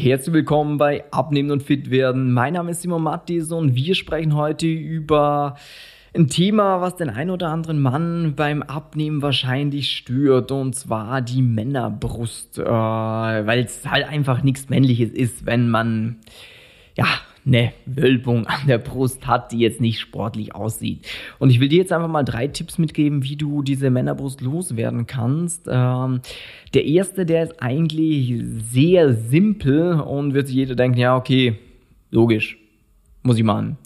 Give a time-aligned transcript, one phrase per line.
[0.00, 2.32] Herzlich willkommen bei Abnehmen und Fit werden.
[2.32, 5.56] Mein Name ist Simon Mattis und wir sprechen heute über
[6.14, 11.42] ein Thema, was den ein oder anderen Mann beim Abnehmen wahrscheinlich stört, und zwar die
[11.42, 16.18] Männerbrust, äh, weil es halt einfach nichts Männliches ist, wenn man
[16.96, 17.06] ja
[17.48, 21.06] eine Wölbung an der Brust hat, die jetzt nicht sportlich aussieht.
[21.38, 25.06] Und ich will dir jetzt einfach mal drei Tipps mitgeben, wie du diese Männerbrust loswerden
[25.06, 25.66] kannst.
[25.68, 26.20] Ähm,
[26.74, 28.34] der erste, der ist eigentlich
[28.70, 31.58] sehr simpel und wird sich jeder denken, ja, okay,
[32.10, 32.58] logisch,
[33.22, 33.78] muss ich machen.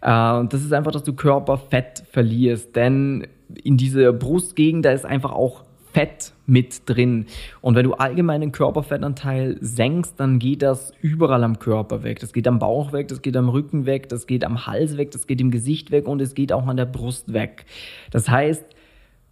[0.00, 3.26] Äh, das ist einfach, dass du Körperfett verlierst, denn
[3.62, 7.26] in dieser Brustgegend, da ist einfach auch Fett mit drin.
[7.60, 12.20] Und wenn du allgemein den Körperfettanteil senkst, dann geht das überall am Körper weg.
[12.20, 15.10] Das geht am Bauch weg, das geht am Rücken weg, das geht am Hals weg,
[15.10, 17.66] das geht im Gesicht weg und es geht auch an der Brust weg.
[18.10, 18.64] Das heißt,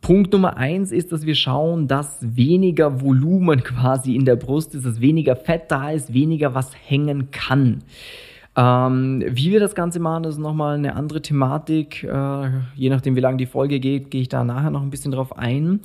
[0.00, 4.86] Punkt Nummer eins ist, dass wir schauen, dass weniger Volumen quasi in der Brust ist,
[4.86, 7.82] dass weniger Fett da ist, weniger was hängen kann.
[8.56, 12.04] Ähm, wie wir das Ganze machen, das ist nochmal eine andere Thematik.
[12.04, 15.12] Äh, je nachdem, wie lange die Folge geht, gehe ich da nachher noch ein bisschen
[15.12, 15.80] drauf ein.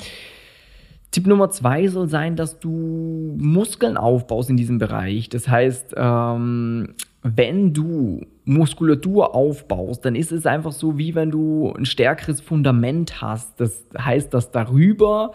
[1.11, 5.27] Tipp Nummer zwei soll sein, dass du Muskeln aufbaust in diesem Bereich.
[5.27, 11.73] Das heißt, ähm, wenn du Muskulatur aufbaust, dann ist es einfach so, wie wenn du
[11.77, 13.59] ein stärkeres Fundament hast.
[13.59, 15.33] Das heißt, dass darüber,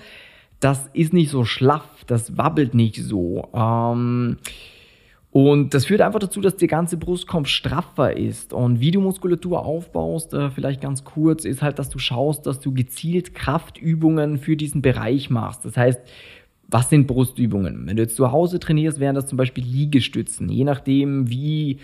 [0.60, 3.48] das ist nicht so schlaff, das wabbelt nicht so.
[3.54, 4.38] Ähm,
[5.36, 8.54] und das führt einfach dazu, dass die ganze Brustkorb straffer ist.
[8.54, 12.58] Und wie du Muskulatur aufbaust, äh, vielleicht ganz kurz, ist halt, dass du schaust, dass
[12.58, 15.66] du gezielt Kraftübungen für diesen Bereich machst.
[15.66, 16.00] Das heißt,
[16.68, 17.86] was sind Brustübungen?
[17.86, 20.48] Wenn du jetzt zu Hause trainierst, wären das zum Beispiel Liegestützen.
[20.48, 21.80] Je nachdem, wie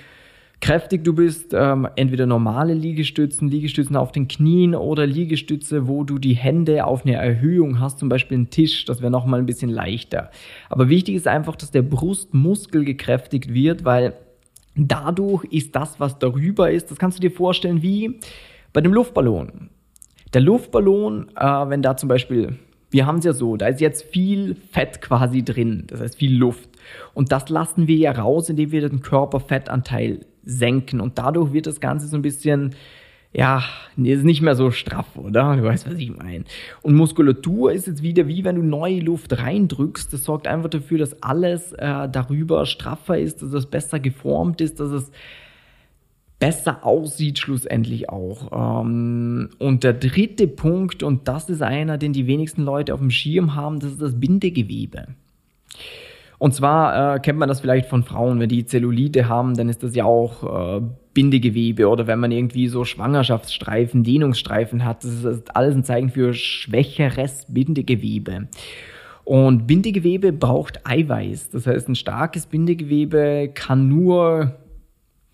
[0.62, 6.18] kräftig du bist, ähm, entweder normale Liegestützen, Liegestützen auf den Knien oder Liegestütze, wo du
[6.18, 9.70] die Hände auf eine Erhöhung hast, zum Beispiel einen Tisch, das wäre nochmal ein bisschen
[9.70, 10.30] leichter.
[10.70, 14.14] Aber wichtig ist einfach, dass der Brustmuskel gekräftigt wird, weil
[14.76, 18.20] dadurch ist das, was darüber ist, das kannst du dir vorstellen wie
[18.72, 19.68] bei dem Luftballon.
[20.32, 22.56] Der Luftballon, äh, wenn da zum Beispiel
[22.92, 26.36] wir haben es ja so, da ist jetzt viel Fett quasi drin, das heißt viel
[26.36, 26.68] Luft.
[27.14, 31.00] Und das lassen wir ja raus, indem wir den Körperfettanteil senken.
[31.00, 32.74] Und dadurch wird das Ganze so ein bisschen,
[33.32, 33.62] ja,
[33.96, 35.56] ist nicht mehr so straff, oder?
[35.56, 36.44] Du weißt, was ich meine.
[36.82, 40.12] Und Muskulatur ist jetzt wieder wie wenn du neue Luft reindrückst.
[40.12, 44.80] Das sorgt einfach dafür, dass alles äh, darüber straffer ist, dass es besser geformt ist,
[44.80, 45.10] dass es
[46.42, 48.80] besser aussieht schlussendlich auch.
[48.82, 53.12] Ähm, und der dritte Punkt, und das ist einer, den die wenigsten Leute auf dem
[53.12, 55.06] Schirm haben, das ist das Bindegewebe.
[56.38, 59.84] Und zwar äh, kennt man das vielleicht von Frauen, wenn die Zellulite haben, dann ist
[59.84, 60.80] das ja auch äh,
[61.14, 66.34] Bindegewebe oder wenn man irgendwie so Schwangerschaftsstreifen, Dehnungsstreifen hat, das ist alles ein Zeichen für
[66.34, 68.48] schwächeres Bindegewebe.
[69.22, 71.50] Und Bindegewebe braucht Eiweiß.
[71.50, 74.56] Das heißt, ein starkes Bindegewebe kann nur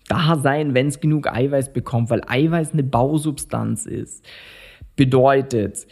[0.09, 4.25] da sein, wenn es genug Eiweiß bekommt, weil Eiweiß eine Bausubstanz ist.
[4.95, 5.87] Bedeutet,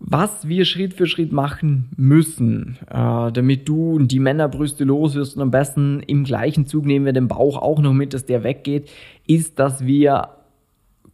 [0.00, 5.42] was wir Schritt für Schritt machen müssen, äh, damit du die Männerbrüste los wirst und
[5.42, 8.90] am besten im gleichen Zug nehmen wir den Bauch auch noch mit, dass der weggeht,
[9.26, 10.28] ist, dass wir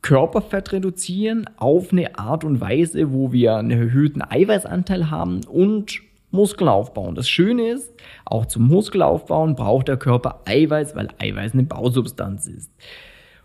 [0.02, 6.02] Körperfett reduzieren auf eine Art und Weise, wo wir einen erhöhten Eiweißanteil haben und
[6.34, 7.14] Muskeln aufbauen.
[7.14, 7.92] Das Schöne ist,
[8.24, 12.70] auch zum Muskelaufbauen braucht der Körper Eiweiß, weil Eiweiß eine Bausubstanz ist.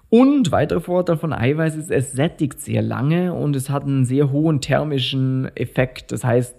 [0.10, 4.32] Und weiterer Vorteil von Eiweiß ist, es sättigt sehr lange und es hat einen sehr
[4.32, 6.12] hohen thermischen Effekt.
[6.12, 6.56] Das heißt,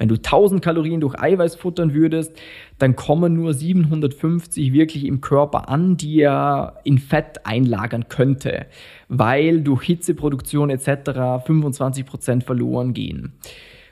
[0.00, 2.32] wenn du 1000 Kalorien durch Eiweiß futtern würdest,
[2.78, 8.64] dann kommen nur 750 wirklich im Körper an, die er in Fett einlagern könnte,
[9.08, 10.88] weil durch Hitzeproduktion etc.
[10.88, 13.34] 25% verloren gehen.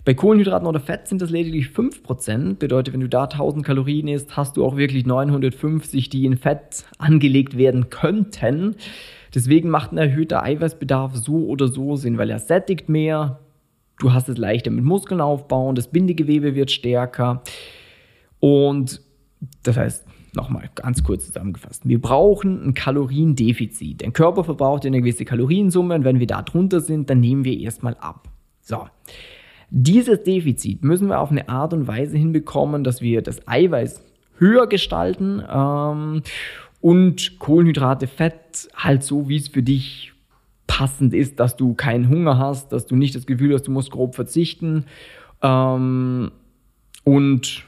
[0.05, 2.55] Bei Kohlenhydraten oder Fett sind das lediglich 5%.
[2.55, 6.85] Bedeutet, wenn du da 1000 Kalorien isst, hast du auch wirklich 950, die in Fett
[6.99, 8.77] angelegt werden könnten.
[9.35, 13.41] Deswegen macht ein erhöhter Eiweißbedarf so oder so Sinn, weil er sättigt mehr,
[13.99, 17.43] du hast es leichter mit Muskeln aufbauen, das Bindegewebe wird stärker.
[18.41, 19.03] Und
[19.63, 24.01] das heißt, nochmal ganz kurz zusammengefasst, wir brauchen ein Kaloriendefizit.
[24.01, 27.59] Der Körper verbraucht eine gewisse Kaloriensumme und wenn wir da drunter sind, dann nehmen wir
[27.59, 28.29] erstmal ab.
[28.61, 28.87] So.
[29.71, 34.03] Dieses Defizit müssen wir auf eine Art und Weise hinbekommen, dass wir das Eiweiß
[34.39, 36.23] höher gestalten ähm,
[36.81, 40.13] und Kohlenhydrate, Fett halt so, wie es für dich
[40.67, 43.91] passend ist, dass du keinen Hunger hast, dass du nicht das Gefühl hast, du musst
[43.91, 44.85] grob verzichten
[45.43, 46.31] ähm,
[47.05, 47.65] und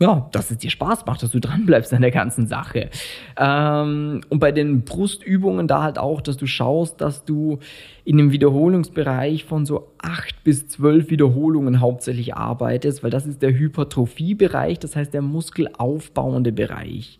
[0.00, 2.88] ja, dass es dir Spaß macht, dass du dranbleibst an der ganzen Sache.
[3.36, 7.58] Ähm, und bei den Brustübungen da halt auch, dass du schaust, dass du
[8.04, 13.52] in dem Wiederholungsbereich von so acht bis zwölf Wiederholungen hauptsächlich arbeitest, weil das ist der
[13.52, 17.18] Hypertrophiebereich, das heißt der muskelaufbauende Bereich.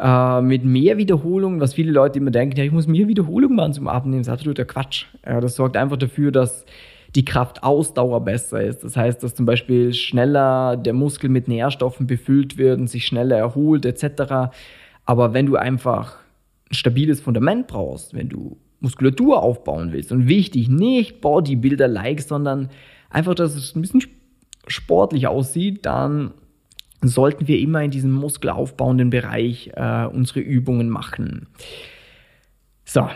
[0.00, 3.74] Äh, mit mehr Wiederholungen, was viele Leute immer denken, ja, ich muss mehr Wiederholungen machen
[3.74, 5.04] zum Abnehmen, das ist absoluter Quatsch.
[5.22, 6.66] Das sorgt einfach dafür, dass
[7.14, 8.84] die Kraftausdauer besser ist.
[8.84, 13.36] Das heißt, dass zum Beispiel schneller der Muskel mit Nährstoffen befüllt wird und sich schneller
[13.36, 14.52] erholt etc.
[15.04, 16.18] Aber wenn du einfach
[16.70, 22.70] ein stabiles Fundament brauchst, wenn du Muskulatur aufbauen willst und wichtig, nicht Bodybuilder-like, sondern
[23.10, 24.04] einfach, dass es ein bisschen
[24.66, 26.32] sportlich aussieht, dann
[27.02, 31.48] sollten wir immer in diesem muskelaufbauenden Bereich äh, unsere Übungen machen.
[32.84, 33.08] So,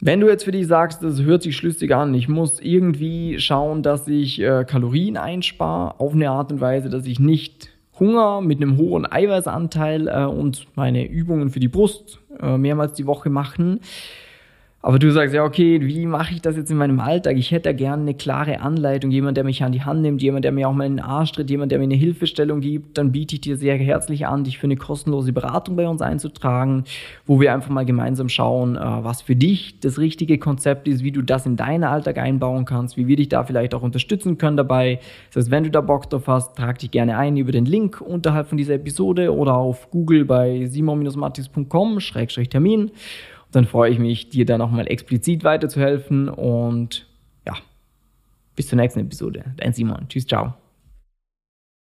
[0.00, 3.82] wenn du jetzt für dich sagst, das hört sich schlüssig an, ich muss irgendwie schauen,
[3.82, 8.60] dass ich äh, Kalorien einspare, auf eine Art und Weise, dass ich nicht Hunger mit
[8.60, 13.80] einem hohen Eiweißanteil äh, und meine Übungen für die Brust äh, mehrmals die Woche machen,
[14.86, 17.38] aber du sagst, ja, okay, wie mache ich das jetzt in meinem Alltag?
[17.38, 20.52] Ich hätte gerne eine klare Anleitung, jemand, der mich an die Hand nimmt, jemand, der
[20.52, 22.98] mir auch mal in den Arsch tritt, jemand, der mir eine Hilfestellung gibt.
[22.98, 26.84] Dann biete ich dir sehr herzlich an, dich für eine kostenlose Beratung bei uns einzutragen,
[27.24, 31.12] wo wir einfach mal gemeinsam schauen, äh, was für dich das richtige Konzept ist, wie
[31.12, 34.58] du das in deinen Alltag einbauen kannst, wie wir dich da vielleicht auch unterstützen können
[34.58, 35.00] dabei.
[35.32, 38.02] Das heißt, wenn du da Bock drauf hast, trag dich gerne ein über den Link
[38.02, 42.90] unterhalb von dieser Episode oder auf Google bei simon-mattis.com-termin
[43.54, 47.06] dann freue ich mich, dir da nochmal explizit weiterzuhelfen und
[47.46, 47.54] ja,
[48.56, 49.44] bis zur nächsten Episode.
[49.56, 50.08] Dein Simon.
[50.08, 50.54] Tschüss, ciao.